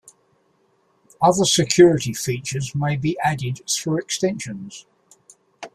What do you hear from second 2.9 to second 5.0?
be added through extensions.